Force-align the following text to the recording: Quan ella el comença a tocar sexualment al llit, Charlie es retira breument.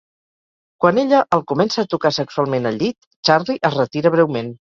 Quan 0.85 0.99
ella 1.01 1.19
el 1.37 1.43
comença 1.51 1.81
a 1.83 1.89
tocar 1.91 2.11
sexualment 2.17 2.69
al 2.71 2.81
llit, 2.85 2.99
Charlie 3.31 3.59
es 3.71 3.79
retira 3.79 4.15
breument. 4.19 4.53